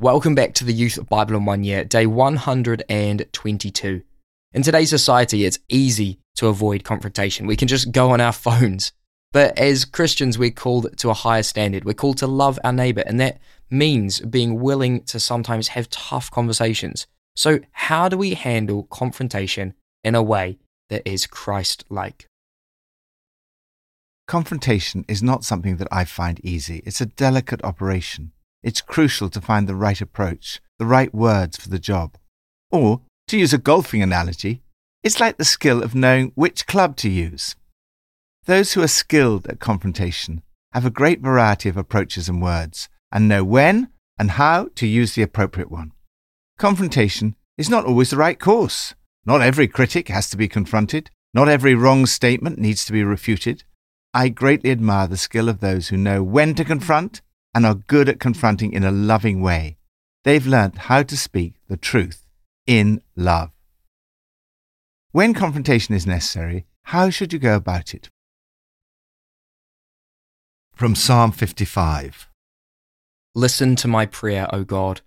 Welcome 0.00 0.36
back 0.36 0.54
to 0.54 0.64
the 0.64 0.72
Youth 0.72 1.08
Bible 1.08 1.34
in 1.34 1.44
One 1.44 1.64
Year, 1.64 1.82
day 1.82 2.06
122. 2.06 4.02
In 4.52 4.62
today's 4.62 4.90
society, 4.90 5.44
it's 5.44 5.58
easy 5.68 6.20
to 6.36 6.46
avoid 6.46 6.84
confrontation. 6.84 7.48
We 7.48 7.56
can 7.56 7.66
just 7.66 7.90
go 7.90 8.12
on 8.12 8.20
our 8.20 8.32
phones. 8.32 8.92
But 9.32 9.58
as 9.58 9.84
Christians, 9.84 10.38
we're 10.38 10.52
called 10.52 10.96
to 10.98 11.10
a 11.10 11.14
higher 11.14 11.42
standard. 11.42 11.84
We're 11.84 11.94
called 11.94 12.18
to 12.18 12.28
love 12.28 12.60
our 12.62 12.72
neighbor, 12.72 13.02
and 13.06 13.18
that 13.18 13.40
means 13.70 14.20
being 14.20 14.60
willing 14.60 15.02
to 15.06 15.18
sometimes 15.18 15.66
have 15.66 15.90
tough 15.90 16.30
conversations. 16.30 17.08
So, 17.34 17.58
how 17.72 18.08
do 18.08 18.16
we 18.16 18.34
handle 18.34 18.84
confrontation 18.84 19.74
in 20.04 20.14
a 20.14 20.22
way 20.22 20.58
that 20.90 21.02
is 21.10 21.26
Christ 21.26 21.84
like? 21.88 22.28
Confrontation 24.28 25.04
is 25.08 25.24
not 25.24 25.42
something 25.42 25.78
that 25.78 25.88
I 25.90 26.04
find 26.04 26.38
easy. 26.44 26.84
It's 26.86 27.00
a 27.00 27.06
delicate 27.06 27.64
operation. 27.64 28.30
It's 28.62 28.80
crucial 28.80 29.28
to 29.30 29.40
find 29.40 29.68
the 29.68 29.74
right 29.74 30.00
approach, 30.00 30.60
the 30.78 30.86
right 30.86 31.14
words 31.14 31.56
for 31.56 31.68
the 31.68 31.78
job. 31.78 32.16
Or, 32.70 33.02
to 33.28 33.38
use 33.38 33.52
a 33.52 33.58
golfing 33.58 34.02
analogy, 34.02 34.62
it's 35.02 35.20
like 35.20 35.36
the 35.36 35.44
skill 35.44 35.82
of 35.82 35.94
knowing 35.94 36.32
which 36.34 36.66
club 36.66 36.96
to 36.96 37.08
use. 37.08 37.54
Those 38.46 38.72
who 38.72 38.82
are 38.82 38.88
skilled 38.88 39.46
at 39.46 39.60
confrontation 39.60 40.42
have 40.72 40.84
a 40.84 40.90
great 40.90 41.20
variety 41.20 41.68
of 41.68 41.76
approaches 41.76 42.28
and 42.28 42.42
words 42.42 42.88
and 43.12 43.28
know 43.28 43.44
when 43.44 43.88
and 44.18 44.32
how 44.32 44.68
to 44.74 44.86
use 44.86 45.14
the 45.14 45.22
appropriate 45.22 45.70
one. 45.70 45.92
Confrontation 46.58 47.36
is 47.56 47.70
not 47.70 47.84
always 47.84 48.10
the 48.10 48.16
right 48.16 48.38
course. 48.38 48.94
Not 49.24 49.42
every 49.42 49.68
critic 49.68 50.08
has 50.08 50.28
to 50.30 50.36
be 50.36 50.48
confronted. 50.48 51.10
Not 51.32 51.48
every 51.48 51.74
wrong 51.74 52.06
statement 52.06 52.58
needs 52.58 52.84
to 52.86 52.92
be 52.92 53.04
refuted. 53.04 53.64
I 54.14 54.30
greatly 54.30 54.70
admire 54.70 55.06
the 55.06 55.16
skill 55.16 55.48
of 55.48 55.60
those 55.60 55.88
who 55.88 55.96
know 55.96 56.22
when 56.22 56.54
to 56.54 56.64
confront 56.64 57.20
and 57.58 57.66
are 57.66 57.74
good 57.74 58.08
at 58.08 58.20
confronting 58.20 58.72
in 58.72 58.84
a 58.84 58.92
loving 58.92 59.40
way. 59.40 59.76
They've 60.22 60.46
learnt 60.46 60.86
how 60.86 61.02
to 61.02 61.16
speak 61.16 61.54
the 61.66 61.76
truth 61.76 62.24
in 62.68 63.00
love. 63.16 63.50
When 65.10 65.34
confrontation 65.34 65.92
is 65.96 66.06
necessary, 66.06 66.66
how 66.84 67.10
should 67.10 67.32
you 67.32 67.40
go 67.40 67.56
about 67.56 67.94
it? 67.94 68.10
From 70.72 70.94
Psalm 70.94 71.32
55 71.32 72.28
Listen 73.34 73.74
to 73.74 73.88
my 73.88 74.06
prayer, 74.06 74.46
O 74.54 74.62
God. 74.62 75.00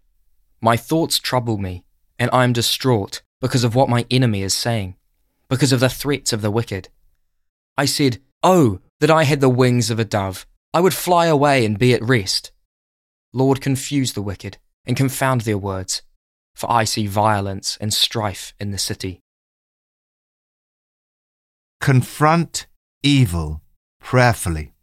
My 0.60 0.76
thoughts 0.76 1.20
trouble 1.20 1.58
me, 1.58 1.86
and 2.20 2.30
I 2.34 2.44
am 2.44 2.52
distraught 2.52 3.22
because 3.40 3.64
of 3.64 3.76
what 3.76 3.88
my 3.88 4.06
enemy 4.12 4.42
is 4.42 4.54
saying, 4.54 4.98
because 5.48 5.72
of 5.72 5.80
the 5.80 5.88
threats 5.88 6.34
of 6.34 6.42
the 6.42 6.52
wicked. 6.52 6.90
I 7.78 7.86
said, 7.86 8.18
Oh, 8.44 8.82
that 9.00 9.10
I 9.10 9.24
had 9.24 9.40
the 9.40 9.48
wings 9.48 9.90
of 9.90 10.00
a 10.00 10.04
dove 10.04 10.46
I 10.74 10.80
would 10.80 10.94
fly 10.94 11.26
away 11.26 11.66
and 11.66 11.78
be 11.78 11.94
at 11.94 12.04
rest. 12.04 12.52
Lord, 13.34 13.62
confuse 13.62 14.14
the 14.14 14.22
wicked 14.22 14.58
and 14.86 14.96
confound 14.96 15.42
their 15.42 15.58
words, 15.58 16.02
for 16.56 16.72
I 16.72 16.86
see 16.86 17.08
violence 17.08 17.78
and 17.82 17.94
strife 17.94 18.54
in 18.60 18.72
the 18.72 18.78
city. 18.78 19.22
Confront 21.80 22.68
evil 23.04 23.62
prayerfully. 24.00 24.74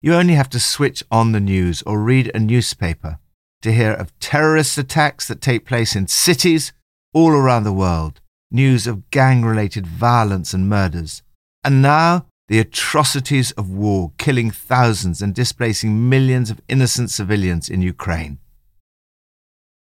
You 0.00 0.14
only 0.14 0.34
have 0.34 0.50
to 0.50 0.60
switch 0.60 1.02
on 1.10 1.32
the 1.32 1.40
news 1.40 1.82
or 1.82 2.00
read 2.00 2.30
a 2.34 2.38
newspaper 2.38 3.18
to 3.62 3.72
hear 3.72 3.92
of 3.92 4.16
terrorist 4.20 4.78
attacks 4.78 5.26
that 5.26 5.40
take 5.40 5.64
place 5.64 5.96
in 5.96 6.06
cities 6.06 6.72
all 7.12 7.30
around 7.30 7.64
the 7.64 7.72
world, 7.72 8.20
news 8.50 8.86
of 8.86 9.10
gang 9.10 9.44
related 9.44 9.86
violence 9.86 10.54
and 10.54 10.68
murders. 10.68 11.22
And 11.64 11.82
now 11.82 12.26
the 12.48 12.58
atrocities 12.58 13.52
of 13.52 13.70
war, 13.70 14.12
killing 14.16 14.50
thousands 14.50 15.20
and 15.20 15.34
displacing 15.34 16.08
millions 16.08 16.50
of 16.50 16.60
innocent 16.66 17.10
civilians 17.10 17.68
in 17.68 17.82
Ukraine. 17.82 18.38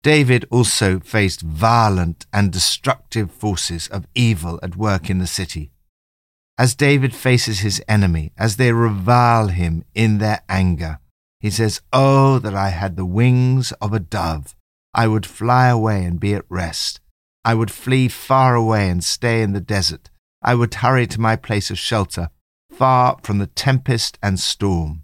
David 0.02 0.44
also 0.50 0.98
faced 0.98 1.40
violent 1.40 2.26
and 2.32 2.52
destructive 2.52 3.30
forces 3.30 3.88
of 3.88 4.06
evil 4.14 4.58
at 4.62 4.76
work 4.76 5.08
in 5.08 5.18
the 5.18 5.26
city. 5.26 5.70
As 6.56 6.74
David 6.74 7.14
faces 7.14 7.60
his 7.60 7.82
enemy, 7.88 8.32
as 8.36 8.56
they 8.56 8.72
revile 8.72 9.48
him 9.48 9.84
in 9.94 10.18
their 10.18 10.42
anger, 10.48 10.98
he 11.40 11.50
says, 11.50 11.80
Oh, 11.92 12.40
that 12.40 12.54
I 12.54 12.70
had 12.70 12.96
the 12.96 13.06
wings 13.06 13.70
of 13.80 13.92
a 13.92 14.00
dove! 14.00 14.56
I 14.92 15.06
would 15.06 15.26
fly 15.26 15.68
away 15.68 16.04
and 16.04 16.18
be 16.18 16.34
at 16.34 16.44
rest. 16.48 17.00
I 17.44 17.54
would 17.54 17.70
flee 17.70 18.08
far 18.08 18.56
away 18.56 18.88
and 18.88 19.04
stay 19.04 19.42
in 19.42 19.52
the 19.52 19.60
desert. 19.60 20.10
I 20.42 20.56
would 20.56 20.74
hurry 20.74 21.06
to 21.08 21.20
my 21.20 21.36
place 21.36 21.70
of 21.70 21.78
shelter 21.78 22.30
far 22.78 23.18
from 23.24 23.38
the 23.38 23.48
tempest 23.48 24.16
and 24.22 24.38
storm. 24.38 25.02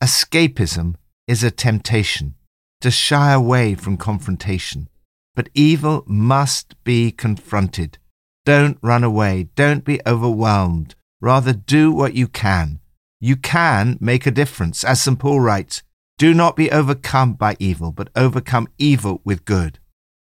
Escapism 0.00 0.94
is 1.26 1.42
a 1.42 1.50
temptation 1.50 2.36
to 2.80 2.88
shy 2.88 3.32
away 3.32 3.74
from 3.74 3.96
confrontation, 3.96 4.88
but 5.34 5.48
evil 5.54 6.04
must 6.06 6.76
be 6.84 7.10
confronted. 7.10 7.98
Don't 8.44 8.78
run 8.80 9.02
away. 9.02 9.48
Don't 9.56 9.84
be 9.84 10.00
overwhelmed. 10.06 10.94
Rather, 11.20 11.52
do 11.52 11.90
what 11.90 12.14
you 12.14 12.28
can. 12.28 12.78
You 13.20 13.34
can 13.34 13.98
make 14.00 14.24
a 14.24 14.30
difference. 14.30 14.84
As 14.84 15.02
St. 15.02 15.18
Paul 15.18 15.40
writes, 15.40 15.82
do 16.16 16.32
not 16.32 16.54
be 16.54 16.70
overcome 16.70 17.34
by 17.34 17.56
evil, 17.58 17.90
but 17.90 18.08
overcome 18.14 18.68
evil 18.78 19.20
with 19.24 19.44
good. 19.44 19.80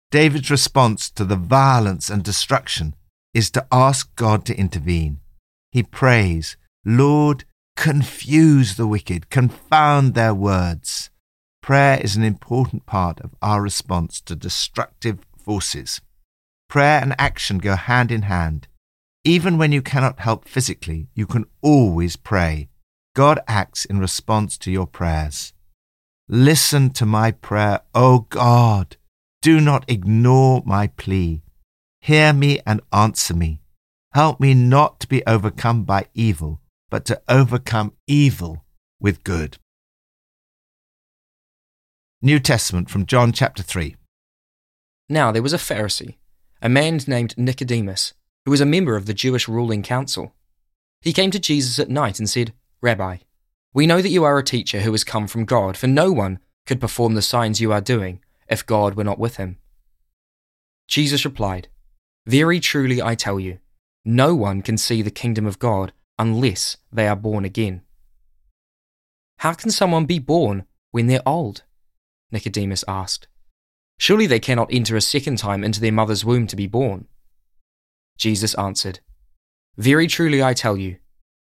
David's 0.10 0.50
response 0.50 1.10
to 1.12 1.26
the 1.26 1.36
violence 1.36 2.10
and 2.10 2.24
destruction 2.24 2.96
is 3.34 3.52
to 3.52 3.68
ask 3.74 4.16
God 4.16 4.46
to 4.46 4.56
intervene 4.56 5.20
he 5.76 5.84
prays, 5.84 6.56
Lord, 6.86 7.44
confuse 7.76 8.78
the 8.78 8.88
wicked, 8.88 9.30
confound 9.30 10.14
their 10.14 10.34
words. 10.34 11.10
Prayer 11.62 12.00
is 12.00 12.16
an 12.16 12.24
important 12.24 12.86
part 12.86 13.20
of 13.20 13.36
our 13.42 13.62
response 13.62 14.22
to 14.22 14.38
destructive 14.38 15.20
forces. 15.38 16.00
Prayer 16.70 17.02
and 17.02 17.14
action 17.20 17.58
go 17.58 17.76
hand 17.76 18.10
in 18.10 18.22
hand. 18.22 18.70
Even 19.26 19.58
when 19.58 19.74
you 19.74 19.82
cannot 19.82 20.22
help 20.22 20.48
physically, 20.48 21.10
you 21.14 21.28
can 21.28 21.44
always 21.62 22.16
pray. 22.16 22.70
God 23.14 23.42
acts 23.46 23.84
in 23.84 24.00
response 24.00 24.58
to 24.60 24.72
your 24.72 24.88
prayers. 24.88 25.52
Listen 26.30 26.90
to 26.92 27.06
my 27.06 27.32
prayer, 27.32 27.82
O 27.94 28.20
God. 28.30 28.96
Do 29.42 29.60
not 29.60 29.84
ignore 29.90 30.64
my 30.66 30.88
plea. 30.88 31.42
Hear 32.00 32.32
me 32.32 32.62
and 32.66 32.80
answer 32.94 33.34
me. 33.34 33.60
Help 34.16 34.40
me 34.40 34.54
not 34.54 35.02
to 35.02 35.10
be 35.10 35.26
overcome 35.28 35.84
by 35.84 36.06
evil, 36.14 36.62
but 36.90 37.04
to 37.04 37.22
overcome 37.28 37.92
evil 38.08 38.64
with 38.98 39.26
good. 39.26 39.58
New 42.22 42.40
Testament 42.40 42.90
from 42.90 43.06
John 43.06 43.34
chapter 43.34 43.62
3. 43.62 43.98
Now 45.10 45.34
there 45.34 45.44
was 45.44 45.52
a 45.52 45.58
Pharisee, 45.58 46.16
a 46.62 46.70
man 46.70 47.02
named 47.08 47.38
Nicodemus, 47.38 48.14
who 48.46 48.52
was 48.52 48.62
a 48.62 48.66
member 48.66 48.96
of 48.96 49.06
the 49.06 49.14
Jewish 49.14 49.50
ruling 49.50 49.84
council. 49.84 50.34
He 51.02 51.12
came 51.12 51.32
to 51.32 51.38
Jesus 51.38 51.78
at 51.78 51.90
night 51.90 52.18
and 52.18 52.30
said, 52.30 52.54
Rabbi, 52.82 53.18
we 53.74 53.86
know 53.86 54.02
that 54.02 54.12
you 54.12 54.24
are 54.24 54.38
a 54.38 54.44
teacher 54.44 54.80
who 54.80 54.94
has 54.94 55.04
come 55.04 55.28
from 55.28 55.44
God, 55.44 55.76
for 55.76 55.88
no 55.88 56.14
one 56.14 56.40
could 56.66 56.80
perform 56.80 57.16
the 57.16 57.22
signs 57.22 57.60
you 57.60 57.74
are 57.74 57.82
doing 57.82 58.22
if 58.48 58.66
God 58.66 58.94
were 58.94 59.04
not 59.04 59.20
with 59.20 59.36
him. 59.36 59.58
Jesus 60.88 61.26
replied, 61.26 61.68
Very 62.26 62.62
truly 62.62 63.02
I 63.02 63.16
tell 63.16 63.42
you, 63.42 63.60
no 64.06 64.36
one 64.36 64.62
can 64.62 64.78
see 64.78 65.02
the 65.02 65.12
kingdom 65.12 65.46
of 65.46 65.60
God 65.60 65.92
unless 66.18 66.78
they 66.94 67.08
are 67.08 67.16
born 67.16 67.44
again. 67.44 67.82
How 69.40 69.54
can 69.54 69.72
someone 69.72 70.06
be 70.06 70.20
born 70.20 70.66
when 70.92 71.08
they're 71.08 71.28
old? 71.28 71.64
Nicodemus 72.32 72.84
asked. 72.88 73.28
Surely 73.98 74.28
they 74.28 74.40
cannot 74.40 74.74
enter 74.74 74.96
a 74.96 75.02
second 75.02 75.38
time 75.38 75.64
into 75.64 75.82
their 75.82 75.92
mother's 75.92 76.24
womb 76.24 76.48
to 76.48 76.56
be 76.56 76.68
born. 76.68 77.08
Jesus 78.18 78.54
answered, 78.56 79.00
Very 79.78 80.08
truly 80.08 80.42
I 80.44 80.54
tell 80.54 80.78
you, 80.78 80.98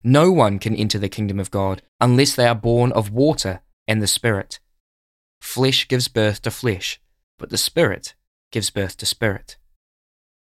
no 0.03 0.31
one 0.31 0.59
can 0.59 0.75
enter 0.75 0.97
the 0.97 1.09
kingdom 1.09 1.39
of 1.39 1.51
God 1.51 1.81
unless 1.99 2.35
they 2.35 2.47
are 2.47 2.55
born 2.55 2.91
of 2.91 3.11
water 3.11 3.61
and 3.87 4.01
the 4.01 4.07
Spirit. 4.07 4.59
Flesh 5.41 5.87
gives 5.87 6.07
birth 6.07 6.41
to 6.43 6.51
flesh, 6.51 6.99
but 7.37 7.49
the 7.49 7.57
Spirit 7.57 8.15
gives 8.51 8.69
birth 8.69 8.97
to 8.97 9.05
spirit. 9.05 9.57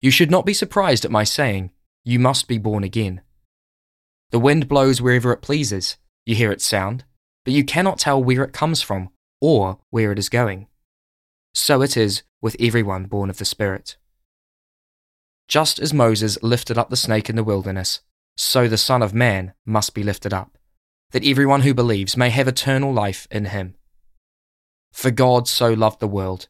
You 0.01 0.11
should 0.11 0.31
not 0.31 0.47
be 0.47 0.55
surprised 0.55 1.05
at 1.05 1.11
my 1.11 1.25
saying, 1.25 1.71
you 2.09 2.19
must 2.19 2.49
be 2.49 2.57
born 2.57 2.85
again. 2.85 3.21
The 4.31 4.39
wind 4.39 4.67
blows 4.67 4.99
wherever 5.03 5.31
it 5.31 5.43
pleases. 5.43 5.99
You 6.25 6.37
hear 6.37 6.51
its 6.51 6.65
sound, 6.65 7.05
but 7.45 7.53
you 7.53 7.65
cannot 7.65 7.99
tell 7.99 8.25
where 8.25 8.43
it 8.43 8.55
comes 8.55 8.81
from 8.81 9.11
or 9.43 9.81
where 9.91 10.11
it 10.11 10.19
is 10.19 10.31
going. 10.31 10.69
So 11.53 11.83
it 11.83 11.99
is 11.99 12.23
with 12.41 12.57
everyone 12.59 13.05
born 13.05 13.29
of 13.29 13.37
the 13.37 13.45
Spirit. 13.45 13.99
Just 15.49 15.79
as 15.79 15.93
Moses 15.93 16.43
lifted 16.43 16.79
up 16.79 16.89
the 16.89 16.97
snake 16.97 17.29
in 17.29 17.37
the 17.37 17.45
wilderness, 17.45 18.01
so 18.39 18.69
the 18.69 18.79
Son 18.79 19.03
of 19.03 19.13
Man 19.13 19.53
must 19.67 19.93
be 19.93 20.03
lifted 20.03 20.33
up, 20.33 20.57
that 21.11 21.27
everyone 21.27 21.61
who 21.61 21.75
believes 21.75 22.17
may 22.17 22.31
have 22.31 22.49
eternal 22.49 22.91
life 22.91 23.29
in 23.31 23.47
him. 23.47 23.75
For 24.95 25.11
God 25.11 25.47
so 25.47 25.75
loved 25.75 26.01
the 26.01 26.09
world, 26.09 26.49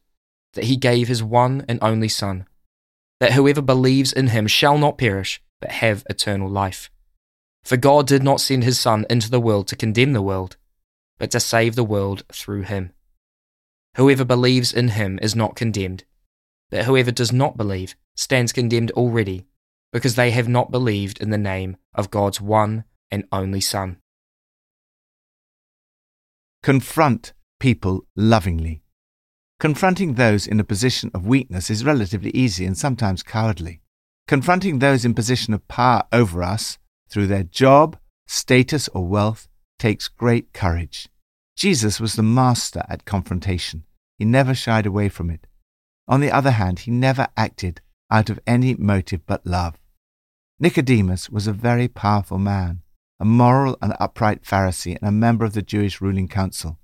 that 0.52 0.66
he 0.66 0.76
gave 0.76 1.08
his 1.08 1.20
one 1.20 1.64
and 1.68 1.80
only 1.82 2.08
Son, 2.08 2.46
that 3.18 3.32
whoever 3.32 3.60
believes 3.60 4.12
in 4.12 4.28
him 4.28 4.46
shall 4.46 4.78
not 4.78 4.98
perish, 4.98 5.42
but 5.60 5.70
have 5.70 6.04
eternal 6.08 6.48
life. 6.48 6.90
For 7.64 7.76
God 7.76 8.06
did 8.06 8.22
not 8.22 8.40
send 8.40 8.64
his 8.64 8.78
Son 8.78 9.04
into 9.10 9.30
the 9.30 9.40
world 9.40 9.68
to 9.68 9.76
condemn 9.76 10.12
the 10.12 10.22
world, 10.22 10.56
but 11.18 11.30
to 11.32 11.40
save 11.40 11.74
the 11.74 11.84
world 11.84 12.22
through 12.32 12.62
him. 12.62 12.92
Whoever 13.96 14.24
believes 14.24 14.72
in 14.72 14.88
him 14.88 15.18
is 15.20 15.34
not 15.34 15.56
condemned, 15.56 16.04
but 16.70 16.84
whoever 16.84 17.10
does 17.10 17.32
not 17.32 17.56
believe 17.56 17.94
stands 18.14 18.52
condemned 18.52 18.90
already, 18.92 19.46
because 19.92 20.14
they 20.14 20.30
have 20.30 20.48
not 20.48 20.70
believed 20.70 21.20
in 21.20 21.30
the 21.30 21.38
name 21.38 21.76
of 21.94 22.10
God's 22.10 22.40
one 22.40 22.84
and 23.10 23.24
only 23.32 23.60
Son. 23.60 23.98
Confront 26.62 27.32
people 27.58 28.06
lovingly. 28.16 28.82
Confronting 29.58 30.14
those 30.14 30.46
in 30.46 30.60
a 30.60 30.64
position 30.64 31.10
of 31.12 31.26
weakness 31.26 31.70
is 31.70 31.84
relatively 31.84 32.30
easy 32.30 32.64
and 32.64 32.78
sometimes 32.78 33.22
cowardly. 33.22 33.80
Confronting 34.28 34.78
those 34.78 35.06
in 35.06 35.14
position 35.14 35.54
of 35.54 35.66
power 35.68 36.02
over 36.12 36.42
us 36.42 36.76
through 37.08 37.28
their 37.28 37.44
job, 37.44 37.98
status, 38.26 38.86
or 38.88 39.06
wealth 39.06 39.48
takes 39.78 40.06
great 40.06 40.52
courage. 40.52 41.08
Jesus 41.56 41.98
was 41.98 42.12
the 42.12 42.22
master 42.22 42.84
at 42.90 43.06
confrontation. 43.06 43.84
He 44.18 44.26
never 44.26 44.54
shied 44.54 44.84
away 44.84 45.08
from 45.08 45.30
it. 45.30 45.46
On 46.06 46.20
the 46.20 46.30
other 46.30 46.50
hand, 46.50 46.80
he 46.80 46.90
never 46.90 47.28
acted 47.38 47.80
out 48.10 48.28
of 48.28 48.38
any 48.46 48.74
motive 48.74 49.24
but 49.26 49.46
love. 49.46 49.78
Nicodemus 50.60 51.30
was 51.30 51.46
a 51.46 51.52
very 51.54 51.88
powerful 51.88 52.38
man, 52.38 52.82
a 53.18 53.24
moral 53.24 53.78
and 53.80 53.94
upright 53.98 54.42
Pharisee 54.42 54.98
and 55.00 55.08
a 55.08 55.12
member 55.12 55.46
of 55.46 55.54
the 55.54 55.62
Jewish 55.62 56.02
ruling 56.02 56.28
council. 56.28 56.78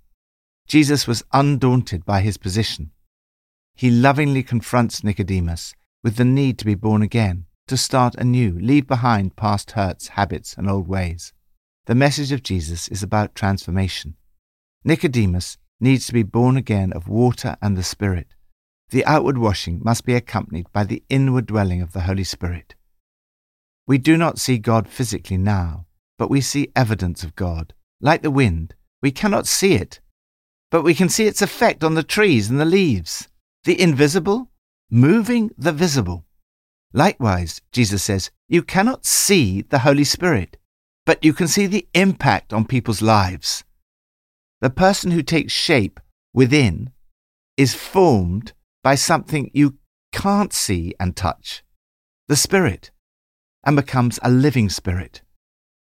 Jesus 0.66 1.06
was 1.06 1.24
undaunted 1.30 2.06
by 2.06 2.22
his 2.22 2.38
position. 2.38 2.92
He 3.74 3.90
lovingly 3.90 4.42
confronts 4.42 5.04
Nicodemus 5.04 5.74
with 6.04 6.16
the 6.16 6.24
need 6.24 6.58
to 6.58 6.66
be 6.66 6.74
born 6.74 7.02
again, 7.02 7.46
to 7.66 7.76
start 7.78 8.14
anew, 8.16 8.56
leave 8.60 8.86
behind 8.86 9.34
past 9.34 9.70
hurts, 9.72 10.08
habits, 10.08 10.54
and 10.56 10.68
old 10.68 10.86
ways. 10.86 11.32
The 11.86 11.94
message 11.94 12.30
of 12.30 12.42
Jesus 12.42 12.88
is 12.88 13.02
about 13.02 13.34
transformation. 13.34 14.14
Nicodemus 14.84 15.56
needs 15.80 16.06
to 16.06 16.12
be 16.12 16.22
born 16.22 16.58
again 16.58 16.92
of 16.92 17.08
water 17.08 17.56
and 17.62 17.74
the 17.74 17.82
Spirit. 17.82 18.28
The 18.90 19.04
outward 19.06 19.38
washing 19.38 19.80
must 19.82 20.04
be 20.04 20.14
accompanied 20.14 20.70
by 20.72 20.84
the 20.84 21.02
inward 21.08 21.46
dwelling 21.46 21.80
of 21.80 21.92
the 21.92 22.02
Holy 22.02 22.24
Spirit. 22.24 22.74
We 23.86 23.96
do 23.96 24.18
not 24.18 24.38
see 24.38 24.58
God 24.58 24.86
physically 24.86 25.38
now, 25.38 25.86
but 26.18 26.30
we 26.30 26.42
see 26.42 26.70
evidence 26.76 27.24
of 27.24 27.34
God. 27.34 27.72
Like 28.00 28.20
the 28.20 28.30
wind, 28.30 28.74
we 29.02 29.10
cannot 29.10 29.46
see 29.46 29.72
it, 29.72 30.00
but 30.70 30.82
we 30.82 30.94
can 30.94 31.08
see 31.08 31.26
its 31.26 31.40
effect 31.40 31.82
on 31.82 31.94
the 31.94 32.02
trees 32.02 32.50
and 32.50 32.60
the 32.60 32.66
leaves. 32.66 33.28
The 33.64 33.80
invisible 33.80 34.50
moving 34.90 35.50
the 35.56 35.72
visible. 35.72 36.24
Likewise, 36.92 37.60
Jesus 37.72 38.02
says, 38.02 38.30
you 38.48 38.62
cannot 38.62 39.04
see 39.04 39.62
the 39.62 39.80
Holy 39.80 40.04
Spirit, 40.04 40.56
but 41.06 41.24
you 41.24 41.32
can 41.32 41.48
see 41.48 41.66
the 41.66 41.86
impact 41.94 42.52
on 42.52 42.64
people's 42.64 43.02
lives. 43.02 43.64
The 44.60 44.70
person 44.70 45.10
who 45.10 45.22
takes 45.22 45.52
shape 45.52 46.00
within 46.32 46.90
is 47.56 47.74
formed 47.74 48.52
by 48.82 48.94
something 48.94 49.50
you 49.52 49.78
can't 50.12 50.52
see 50.52 50.94
and 51.00 51.16
touch, 51.16 51.64
the 52.28 52.36
Spirit, 52.36 52.90
and 53.64 53.76
becomes 53.76 54.18
a 54.22 54.30
living 54.30 54.68
Spirit. 54.68 55.22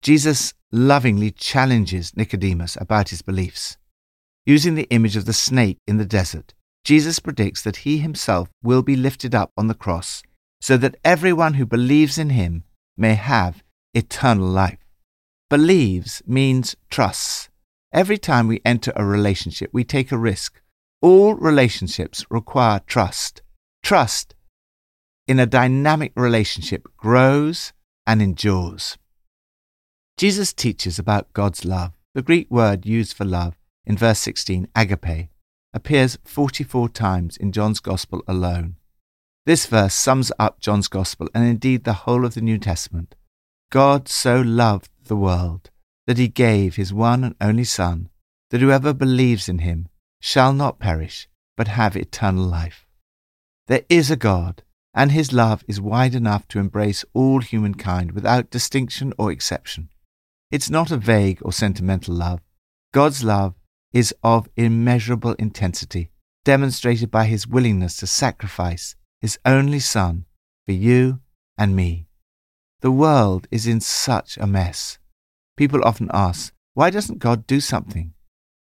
Jesus 0.01 0.53
lovingly 0.71 1.31
challenges 1.31 2.15
Nicodemus 2.15 2.77
about 2.79 3.09
his 3.09 3.21
beliefs. 3.21 3.77
Using 4.45 4.75
the 4.75 4.89
image 4.89 5.15
of 5.15 5.25
the 5.25 5.33
snake 5.33 5.79
in 5.87 5.97
the 5.97 6.05
desert, 6.05 6.53
Jesus 6.83 7.19
predicts 7.19 7.61
that 7.61 7.77
he 7.77 7.99
himself 7.99 8.49
will 8.61 8.81
be 8.81 8.95
lifted 8.95 9.33
up 9.33 9.51
on 9.57 9.67
the 9.67 9.73
cross 9.73 10.21
so 10.61 10.77
that 10.77 10.95
everyone 11.03 11.55
who 11.55 11.65
believes 11.65 12.17
in 12.17 12.29
him 12.29 12.63
may 12.97 13.15
have 13.15 13.63
eternal 13.93 14.47
life. 14.47 14.79
Believes 15.49 16.21
means 16.25 16.75
trusts. 16.89 17.49
Every 17.93 18.17
time 18.17 18.47
we 18.47 18.61
enter 18.65 18.91
a 18.95 19.05
relationship, 19.05 19.69
we 19.71 19.83
take 19.83 20.11
a 20.11 20.17
risk. 20.17 20.61
All 21.01 21.35
relationships 21.35 22.25
require 22.29 22.81
trust. 22.87 23.41
Trust 23.83 24.35
in 25.27 25.39
a 25.39 25.45
dynamic 25.45 26.11
relationship 26.15 26.87
grows 26.97 27.71
and 28.05 28.21
endures. 28.21 28.97
Jesus 30.17 30.53
teaches 30.53 30.99
about 30.99 31.33
God's 31.33 31.65
love. 31.65 31.93
The 32.13 32.21
Greek 32.21 32.49
word 32.49 32.85
used 32.85 33.15
for 33.15 33.25
love 33.25 33.55
in 33.85 33.97
verse 33.97 34.19
16, 34.19 34.67
agape, 34.75 35.29
appears 35.73 36.17
44 36.23 36.89
times 36.89 37.37
in 37.37 37.51
John's 37.51 37.79
Gospel 37.79 38.23
alone. 38.27 38.75
This 39.45 39.65
verse 39.65 39.93
sums 39.93 40.31
up 40.39 40.59
John's 40.59 40.87
Gospel 40.87 41.27
and 41.33 41.45
indeed 41.45 41.83
the 41.83 41.93
whole 41.93 42.25
of 42.25 42.33
the 42.33 42.41
New 42.41 42.57
Testament. 42.57 43.15
God 43.71 44.07
so 44.07 44.39
loved 44.39 44.89
the 45.05 45.15
world 45.15 45.69
that 46.07 46.17
he 46.17 46.27
gave 46.27 46.75
his 46.75 46.93
one 46.93 47.23
and 47.23 47.35
only 47.41 47.63
Son, 47.63 48.09
that 48.51 48.61
whoever 48.61 48.93
believes 48.93 49.49
in 49.49 49.59
him 49.59 49.87
shall 50.21 50.53
not 50.53 50.79
perish, 50.79 51.27
but 51.57 51.67
have 51.67 51.95
eternal 51.95 52.45
life. 52.45 52.85
There 53.67 53.83
is 53.89 54.11
a 54.11 54.15
God, 54.15 54.63
and 54.93 55.11
his 55.11 55.33
love 55.33 55.63
is 55.67 55.81
wide 55.81 56.13
enough 56.13 56.47
to 56.49 56.59
embrace 56.59 57.03
all 57.13 57.41
humankind 57.41 58.11
without 58.11 58.49
distinction 58.49 59.13
or 59.17 59.31
exception. 59.31 59.89
It's 60.51 60.69
not 60.69 60.91
a 60.91 60.97
vague 60.97 61.39
or 61.41 61.51
sentimental 61.51 62.13
love. 62.13 62.41
God's 62.93 63.23
love 63.23 63.55
is 63.93 64.13
of 64.23 64.49
immeasurable 64.57 65.33
intensity, 65.33 66.09
demonstrated 66.43 67.09
by 67.09 67.25
his 67.25 67.47
willingness 67.47 67.95
to 67.97 68.07
sacrifice 68.07 68.95
his 69.21 69.39
only 69.45 69.79
Son 69.79 70.25
for 70.65 70.73
you 70.73 71.19
and 71.57 71.75
me. 71.75 72.07
The 72.81 72.91
world 72.91 73.47
is 73.51 73.65
in 73.67 73.79
such 73.79 74.37
a 74.37 74.47
mess. 74.47 74.97
People 75.55 75.85
often 75.85 76.09
ask, 76.13 76.53
why 76.73 76.89
doesn't 76.89 77.19
God 77.19 77.47
do 77.47 77.59
something? 77.59 78.13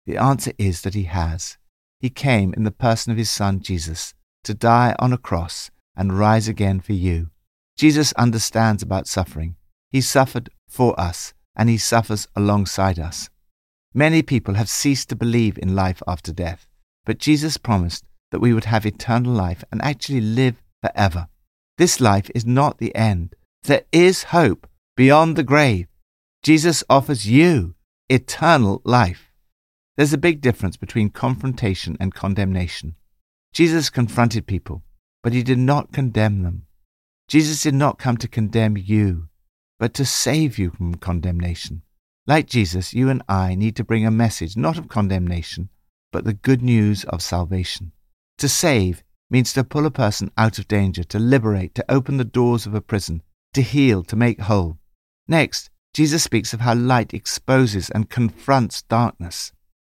The 0.05 0.17
answer 0.17 0.53
is 0.57 0.83
that 0.83 0.93
he 0.93 1.03
has. 1.03 1.57
He 1.99 2.09
came 2.09 2.53
in 2.53 2.63
the 2.63 2.71
person 2.71 3.11
of 3.11 3.17
his 3.17 3.31
Son 3.31 3.59
Jesus 3.59 4.13
to 4.43 4.53
die 4.53 4.95
on 4.99 5.11
a 5.11 5.17
cross 5.17 5.71
and 5.95 6.17
rise 6.17 6.47
again 6.47 6.79
for 6.79 6.93
you. 6.93 7.31
Jesus 7.75 8.13
understands 8.13 8.83
about 8.83 9.07
suffering. 9.07 9.55
He 9.91 10.01
suffered 10.01 10.49
for 10.69 10.97
us 10.99 11.33
and 11.55 11.67
he 11.67 11.77
suffers 11.77 12.27
alongside 12.35 12.99
us. 12.99 13.29
Many 13.97 14.23
people 14.23 14.55
have 14.55 14.67
ceased 14.67 15.07
to 15.07 15.15
believe 15.15 15.57
in 15.57 15.73
life 15.73 16.03
after 16.05 16.33
death, 16.33 16.67
but 17.05 17.17
Jesus 17.17 17.55
promised 17.55 18.03
that 18.29 18.41
we 18.41 18.53
would 18.53 18.65
have 18.65 18.85
eternal 18.85 19.31
life 19.31 19.63
and 19.71 19.81
actually 19.81 20.19
live 20.19 20.61
forever. 20.83 21.29
This 21.77 22.01
life 22.01 22.29
is 22.35 22.45
not 22.45 22.77
the 22.77 22.93
end. 22.93 23.37
There 23.63 23.85
is 23.93 24.23
hope 24.23 24.67
beyond 24.97 25.37
the 25.37 25.43
grave. 25.43 25.87
Jesus 26.43 26.83
offers 26.89 27.25
you 27.25 27.75
eternal 28.09 28.81
life. 28.83 29.31
There's 29.95 30.11
a 30.11 30.17
big 30.17 30.41
difference 30.41 30.75
between 30.75 31.09
confrontation 31.09 31.95
and 31.97 32.13
condemnation. 32.13 32.95
Jesus 33.53 33.89
confronted 33.89 34.45
people, 34.45 34.83
but 35.23 35.31
he 35.31 35.41
did 35.41 35.57
not 35.57 35.93
condemn 35.93 36.43
them. 36.43 36.65
Jesus 37.29 37.61
did 37.61 37.73
not 37.73 37.97
come 37.97 38.17
to 38.17 38.27
condemn 38.27 38.75
you, 38.75 39.29
but 39.79 39.93
to 39.93 40.03
save 40.03 40.59
you 40.59 40.71
from 40.71 40.95
condemnation. 40.95 41.81
Like 42.27 42.47
Jesus, 42.47 42.93
you 42.93 43.09
and 43.09 43.21
I 43.29 43.53
need 43.53 43.75
to 43.75 43.83
bring 43.83 44.05
a 44.05 44.11
message 44.11 44.57
not 44.57 44.79
of 44.79 44.87
condemnation, 44.87 45.69
but 46.11 46.23
the 46.23 46.33
good 46.33 46.63
news 46.63 47.03
of 47.05 47.21
salvation. 47.21 47.91
To 48.39 48.49
save 48.49 49.03
means 49.29 49.53
to 49.53 49.63
pull 49.63 49.85
a 49.85 49.91
person 49.91 50.31
out 50.35 50.57
of 50.57 50.67
danger, 50.67 51.03
to 51.03 51.19
liberate, 51.19 51.75
to 51.75 51.85
open 51.87 52.17
the 52.17 52.25
doors 52.25 52.65
of 52.65 52.73
a 52.73 52.81
prison, 52.81 53.21
to 53.53 53.61
heal, 53.61 54.03
to 54.03 54.15
make 54.15 54.39
whole. 54.39 54.79
Next, 55.27 55.69
Jesus 55.93 56.23
speaks 56.23 56.51
of 56.51 56.61
how 56.61 56.73
light 56.73 57.13
exposes 57.13 57.91
and 57.91 58.09
confronts 58.09 58.81
darkness. 58.81 59.51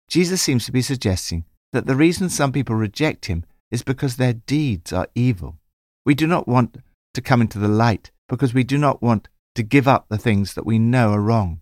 Jesus 0.09 0.42
seems 0.42 0.66
to 0.66 0.73
be 0.73 0.83
suggesting 0.83 1.45
that 1.73 1.87
the 1.87 1.97
reason 1.97 2.28
some 2.28 2.52
people 2.52 2.75
reject 2.75 3.26
him 3.26 3.45
is 3.71 3.83
because 3.83 4.16
their 4.16 4.33
deeds 4.33 4.92
are 4.92 5.09
evil. 5.14 5.59
We 6.04 6.14
do 6.14 6.26
not 6.26 6.49
want 6.49 6.78
to 7.14 7.21
come 7.21 7.40
into 7.40 7.59
the 7.59 7.68
light 7.68 8.11
because 8.28 8.52
we 8.52 8.64
do 8.64 8.78
not 8.78 9.00
want 9.00 9.28
to 9.54 9.62
give 9.62 9.87
up 9.87 10.06
the 10.09 10.18
things 10.18 10.54
that 10.54 10.66
we 10.66 10.78
know 10.78 11.12
are 11.12 11.21
wrong. 11.21 11.61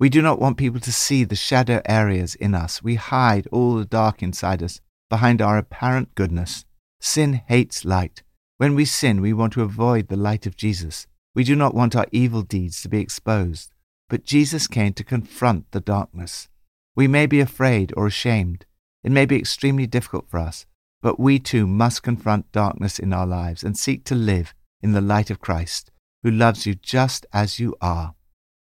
We 0.00 0.08
do 0.08 0.22
not 0.22 0.40
want 0.40 0.56
people 0.56 0.80
to 0.80 0.92
see 0.92 1.24
the 1.24 1.36
shadow 1.36 1.82
areas 1.84 2.34
in 2.34 2.54
us. 2.54 2.82
We 2.82 2.94
hide 2.94 3.46
all 3.52 3.74
the 3.74 3.84
dark 3.84 4.22
inside 4.22 4.62
us 4.62 4.80
behind 5.10 5.42
our 5.42 5.58
apparent 5.58 6.14
goodness. 6.14 6.64
Sin 7.02 7.42
hates 7.48 7.84
light. 7.84 8.22
When 8.56 8.74
we 8.74 8.86
sin, 8.86 9.20
we 9.20 9.34
want 9.34 9.52
to 9.52 9.62
avoid 9.62 10.08
the 10.08 10.16
light 10.16 10.46
of 10.46 10.56
Jesus. 10.56 11.06
We 11.34 11.44
do 11.44 11.54
not 11.54 11.74
want 11.74 11.94
our 11.94 12.06
evil 12.12 12.40
deeds 12.40 12.80
to 12.80 12.88
be 12.88 12.98
exposed. 12.98 13.72
But 14.08 14.24
Jesus 14.24 14.66
came 14.66 14.94
to 14.94 15.04
confront 15.04 15.70
the 15.70 15.80
darkness. 15.80 16.48
We 16.96 17.06
may 17.06 17.26
be 17.26 17.40
afraid 17.40 17.92
or 17.94 18.06
ashamed. 18.06 18.64
It 19.04 19.12
may 19.12 19.26
be 19.26 19.36
extremely 19.36 19.86
difficult 19.86 20.30
for 20.30 20.38
us, 20.38 20.64
but 21.02 21.20
we 21.20 21.38
too 21.38 21.66
must 21.66 22.02
confront 22.02 22.52
darkness 22.52 22.98
in 22.98 23.12
our 23.12 23.26
lives 23.26 23.62
and 23.62 23.76
seek 23.76 24.04
to 24.04 24.14
live 24.14 24.54
in 24.80 24.92
the 24.92 25.02
light 25.02 25.28
of 25.28 25.40
Christ, 25.40 25.90
who 26.22 26.30
loves 26.30 26.64
you 26.64 26.74
just 26.74 27.26
as 27.34 27.60
you 27.60 27.76
are. 27.82 28.14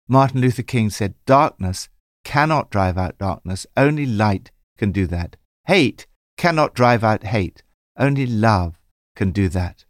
Martin 0.08 0.40
Luther 0.40 0.62
King 0.62 0.90
said, 0.90 1.14
Darkness 1.26 1.88
cannot 2.24 2.70
drive 2.70 2.96
out 2.96 3.18
darkness, 3.18 3.66
only 3.76 4.06
light 4.06 4.50
can 4.78 4.92
do 4.92 5.06
that. 5.06 5.36
Hate 5.66 6.06
cannot 6.36 6.74
drive 6.74 7.02
out 7.02 7.24
hate, 7.24 7.62
only 7.98 8.26
love 8.26 8.78
can 9.14 9.30
do 9.30 9.48
that. 9.48 9.84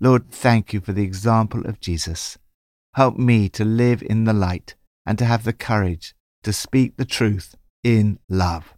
Lord, 0.00 0.30
thank 0.30 0.72
you 0.72 0.80
for 0.80 0.92
the 0.92 1.02
example 1.02 1.66
of 1.66 1.80
Jesus. 1.80 2.38
Help 2.94 3.16
me 3.16 3.48
to 3.50 3.64
live 3.64 4.02
in 4.02 4.24
the 4.24 4.32
light 4.32 4.76
and 5.04 5.18
to 5.18 5.24
have 5.24 5.44
the 5.44 5.52
courage 5.52 6.14
to 6.44 6.52
speak 6.52 6.96
the 6.96 7.04
truth 7.04 7.56
in 7.82 8.18
love. 8.28 8.74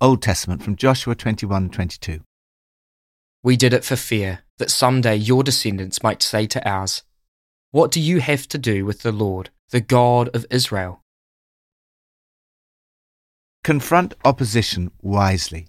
Old 0.00 0.22
Testament 0.22 0.62
from 0.62 0.76
Joshua 0.76 1.14
21 1.14 1.70
22. 1.70 2.20
We 3.42 3.56
did 3.56 3.72
it 3.72 3.84
for 3.84 3.96
fear 3.96 4.40
that 4.58 4.70
someday 4.70 5.16
your 5.16 5.42
descendants 5.42 6.02
might 6.02 6.22
say 6.22 6.46
to 6.46 6.68
ours, 6.68 7.02
What 7.76 7.90
do 7.90 8.00
you 8.00 8.20
have 8.20 8.48
to 8.48 8.56
do 8.56 8.86
with 8.86 9.02
the 9.02 9.12
Lord, 9.12 9.50
the 9.68 9.82
God 9.82 10.30
of 10.34 10.46
Israel? 10.50 11.02
Confront 13.62 14.14
opposition 14.24 14.92
wisely. 15.02 15.68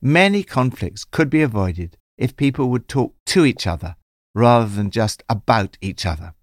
Many 0.00 0.44
conflicts 0.44 1.04
could 1.04 1.28
be 1.28 1.42
avoided 1.42 1.96
if 2.16 2.36
people 2.36 2.68
would 2.68 2.86
talk 2.86 3.16
to 3.26 3.44
each 3.44 3.66
other 3.66 3.96
rather 4.36 4.68
than 4.68 4.92
just 4.92 5.24
about 5.28 5.76
each 5.80 6.06
other. 6.06 6.34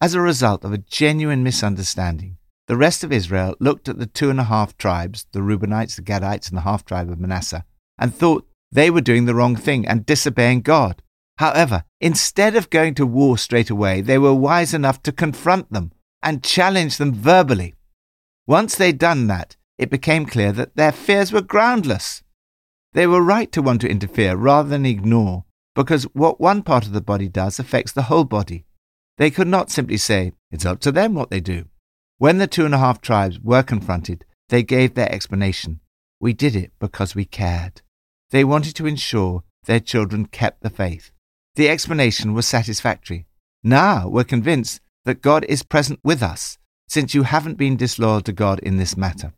As 0.00 0.14
a 0.14 0.20
result 0.20 0.62
of 0.62 0.72
a 0.72 0.78
genuine 0.78 1.42
misunderstanding, 1.42 2.36
the 2.68 2.76
rest 2.76 3.02
of 3.02 3.10
Israel 3.10 3.56
looked 3.58 3.88
at 3.88 3.98
the 3.98 4.06
two 4.06 4.30
and 4.30 4.38
a 4.38 4.44
half 4.44 4.78
tribes, 4.78 5.26
the 5.32 5.40
Reubenites, 5.40 5.96
the 5.96 6.02
Gadites, 6.02 6.48
and 6.48 6.56
the 6.56 6.68
half 6.70 6.84
tribe 6.84 7.10
of 7.10 7.18
Manasseh, 7.18 7.64
and 7.98 8.14
thought 8.14 8.46
they 8.70 8.88
were 8.88 9.00
doing 9.00 9.24
the 9.24 9.34
wrong 9.34 9.56
thing 9.56 9.84
and 9.84 10.06
disobeying 10.06 10.60
God. 10.60 11.02
However, 11.38 11.84
instead 12.00 12.56
of 12.56 12.70
going 12.70 12.94
to 12.94 13.06
war 13.06 13.36
straight 13.36 13.70
away, 13.70 14.00
they 14.00 14.18
were 14.18 14.34
wise 14.34 14.72
enough 14.72 15.02
to 15.02 15.12
confront 15.12 15.70
them 15.72 15.92
and 16.22 16.42
challenge 16.42 16.96
them 16.96 17.12
verbally. 17.12 17.74
Once 18.46 18.74
they'd 18.74 18.98
done 18.98 19.26
that, 19.26 19.56
it 19.76 19.90
became 19.90 20.24
clear 20.24 20.52
that 20.52 20.76
their 20.76 20.92
fears 20.92 21.32
were 21.32 21.42
groundless. 21.42 22.22
They 22.94 23.06
were 23.06 23.20
right 23.20 23.52
to 23.52 23.60
want 23.60 23.82
to 23.82 23.88
interfere 23.88 24.36
rather 24.36 24.70
than 24.70 24.86
ignore, 24.86 25.44
because 25.74 26.04
what 26.14 26.40
one 26.40 26.62
part 26.62 26.86
of 26.86 26.92
the 26.92 27.02
body 27.02 27.28
does 27.28 27.58
affects 27.58 27.92
the 27.92 28.04
whole 28.04 28.24
body. 28.24 28.64
They 29.18 29.30
could 29.30 29.48
not 29.48 29.70
simply 29.70 29.98
say, 29.98 30.32
it's 30.50 30.64
up 30.64 30.80
to 30.80 30.92
them 30.92 31.14
what 31.14 31.30
they 31.30 31.40
do. 31.40 31.66
When 32.16 32.38
the 32.38 32.46
two 32.46 32.64
and 32.64 32.74
a 32.74 32.78
half 32.78 33.02
tribes 33.02 33.38
were 33.40 33.62
confronted, 33.62 34.24
they 34.48 34.62
gave 34.62 34.94
their 34.94 35.12
explanation. 35.12 35.80
We 36.18 36.32
did 36.32 36.56
it 36.56 36.72
because 36.78 37.14
we 37.14 37.26
cared. 37.26 37.82
They 38.30 38.44
wanted 38.44 38.74
to 38.76 38.86
ensure 38.86 39.42
their 39.66 39.80
children 39.80 40.26
kept 40.26 40.62
the 40.62 40.70
faith. 40.70 41.10
The 41.56 41.70
explanation 41.70 42.34
was 42.34 42.46
satisfactory. 42.46 43.26
Now 43.64 44.08
we're 44.08 44.24
convinced 44.24 44.82
that 45.06 45.22
God 45.22 45.44
is 45.48 45.62
present 45.62 46.00
with 46.04 46.22
us, 46.22 46.58
since 46.86 47.14
you 47.14 47.22
haven't 47.22 47.56
been 47.56 47.78
disloyal 47.78 48.20
to 48.22 48.32
God 48.32 48.58
in 48.58 48.76
this 48.76 48.94
matter. 48.94 49.32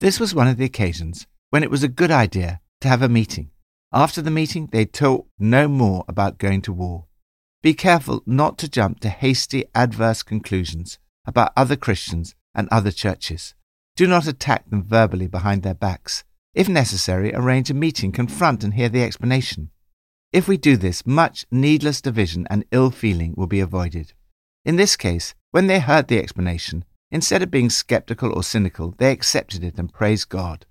This 0.00 0.20
was 0.20 0.34
one 0.34 0.46
of 0.46 0.58
the 0.58 0.66
occasions 0.66 1.26
when 1.48 1.62
it 1.62 1.70
was 1.70 1.82
a 1.82 1.88
good 1.88 2.10
idea 2.10 2.60
to 2.82 2.88
have 2.88 3.00
a 3.00 3.08
meeting. 3.08 3.50
After 3.94 4.20
the 4.20 4.30
meeting, 4.30 4.68
they 4.70 4.84
talked 4.84 5.30
no 5.38 5.68
more 5.68 6.04
about 6.06 6.36
going 6.36 6.60
to 6.62 6.72
war. 6.72 7.06
Be 7.62 7.72
careful 7.72 8.22
not 8.26 8.58
to 8.58 8.68
jump 8.68 9.00
to 9.00 9.08
hasty, 9.08 9.64
adverse 9.74 10.22
conclusions 10.22 10.98
about 11.24 11.52
other 11.56 11.76
Christians 11.76 12.34
and 12.54 12.68
other 12.70 12.90
churches. 12.90 13.54
Do 13.96 14.06
not 14.06 14.26
attack 14.26 14.68
them 14.68 14.84
verbally 14.84 15.26
behind 15.26 15.62
their 15.62 15.74
backs. 15.74 16.24
If 16.54 16.68
necessary, 16.68 17.34
arrange 17.34 17.70
a 17.70 17.74
meeting, 17.74 18.12
confront 18.12 18.62
and 18.62 18.74
hear 18.74 18.90
the 18.90 19.02
explanation. 19.02 19.70
If 20.30 20.46
we 20.46 20.58
do 20.58 20.76
this, 20.76 21.06
much 21.06 21.46
needless 21.50 22.02
division 22.02 22.46
and 22.50 22.64
ill 22.70 22.90
feeling 22.90 23.34
will 23.36 23.46
be 23.46 23.60
avoided. 23.60 24.12
In 24.64 24.76
this 24.76 24.94
case, 24.94 25.34
when 25.52 25.68
they 25.68 25.80
heard 25.80 26.08
the 26.08 26.18
explanation, 26.18 26.84
instead 27.10 27.42
of 27.42 27.50
being 27.50 27.70
skeptical 27.70 28.34
or 28.34 28.42
cynical, 28.42 28.94
they 28.98 29.10
accepted 29.10 29.64
it 29.64 29.78
and 29.78 29.92
praised 29.92 30.28
God. 30.28 30.66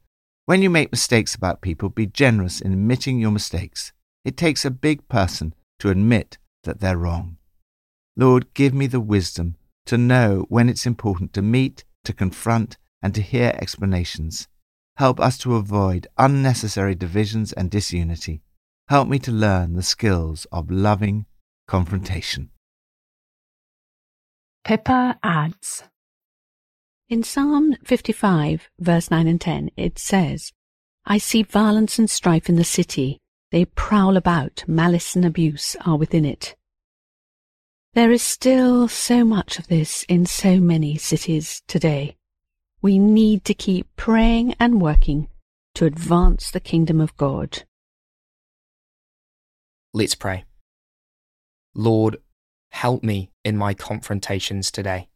When 0.46 0.62
you 0.62 0.70
make 0.70 0.92
mistakes 0.92 1.34
about 1.34 1.62
people, 1.62 1.90
be 1.90 2.06
generous 2.06 2.62
in 2.62 2.72
admitting 2.72 3.20
your 3.20 3.32
mistakes. 3.32 3.92
It 4.24 4.38
takes 4.38 4.64
a 4.64 4.70
big 4.70 5.08
person 5.08 5.56
to 5.80 5.90
admit 5.90 6.38
that 6.64 6.80
they're 6.80 6.98
wrong. 6.98 7.38
Lord, 8.16 8.54
give 8.54 8.74
me 8.74 8.86
the 8.86 9.00
wisdom 9.00 9.56
to 9.88 9.98
know 9.98 10.46
when 10.50 10.70
it's 10.70 10.86
important 10.86 11.34
to 11.34 11.42
meet, 11.42 11.84
to 12.04 12.14
confront, 12.14 12.78
and 13.02 13.16
to 13.16 13.22
hear 13.22 13.54
explanations. 13.56 14.48
Help 14.98 15.20
us 15.20 15.38
to 15.40 15.56
avoid 15.56 16.08
unnecessary 16.18 16.94
divisions 16.94 17.54
and 17.54 17.72
disunity. 17.72 18.42
Help 18.90 19.10
me 19.10 19.20
to 19.20 19.32
learn 19.34 19.74
the 19.74 19.84
skills 19.84 20.48
of 20.50 20.72
loving 20.72 21.26
confrontation. 21.68 22.52
Pippa 24.64 25.20
adds 25.22 25.84
In 27.10 27.22
Psalm 27.22 27.76
55, 27.84 28.70
verse 28.80 29.12
9 29.12 29.28
and 29.28 29.42
10, 29.42 29.72
it 29.76 30.00
says, 30.00 30.54
I 31.06 31.18
see 31.18 31.44
violence 31.44 32.00
and 32.00 32.10
strife 32.10 32.48
in 32.48 32.56
the 32.56 32.64
city. 32.64 33.20
They 33.52 33.66
prowl 33.66 34.16
about, 34.16 34.64
malice 34.68 35.18
and 35.18 35.26
abuse 35.26 35.76
are 35.86 35.98
within 35.98 36.24
it. 36.24 36.56
There 37.94 38.12
is 38.12 38.22
still 38.22 38.88
so 38.88 39.26
much 39.26 39.60
of 39.60 39.68
this 39.68 40.04
in 40.04 40.26
so 40.26 40.62
many 40.62 40.98
cities 40.98 41.62
today. 41.68 42.16
We 42.82 43.00
need 43.00 43.44
to 43.46 43.54
keep 43.54 43.94
praying 43.98 44.56
and 44.62 44.82
working 44.82 45.28
to 45.76 45.86
advance 45.86 46.52
the 46.52 46.62
kingdom 46.62 47.02
of 47.02 47.18
God. 47.18 47.64
Let's 49.98 50.14
pray. 50.14 50.46
Lord, 51.74 52.18
help 52.70 53.04
me 53.04 53.32
in 53.44 53.58
my 53.58 53.74
confrontations 53.74 54.70
today. 54.70 55.10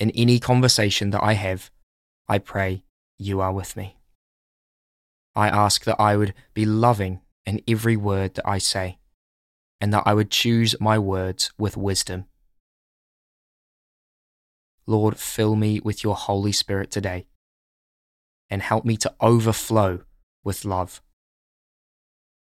In 0.00 0.10
any 0.10 0.40
conversation 0.40 1.10
that 1.10 1.22
I 1.22 1.34
have, 1.34 1.70
I 2.26 2.38
pray 2.38 2.82
you 3.16 3.40
are 3.40 3.52
with 3.52 3.76
me. 3.76 3.96
I 5.36 5.48
ask 5.48 5.84
that 5.84 6.00
I 6.00 6.16
would 6.16 6.34
be 6.52 6.64
loving 6.64 7.20
in 7.46 7.60
every 7.68 7.96
word 7.96 8.34
that 8.34 8.48
I 8.48 8.58
say 8.58 8.98
and 9.80 9.94
that 9.94 10.02
I 10.04 10.14
would 10.14 10.32
choose 10.32 10.74
my 10.80 10.98
words 10.98 11.52
with 11.56 11.76
wisdom. 11.76 12.24
Lord, 14.84 15.16
fill 15.16 15.54
me 15.54 15.78
with 15.78 16.02
your 16.02 16.16
Holy 16.16 16.50
Spirit 16.50 16.90
today 16.90 17.28
and 18.50 18.62
help 18.62 18.84
me 18.84 18.96
to 18.96 19.14
overflow 19.20 20.00
with 20.42 20.64
love. 20.64 21.00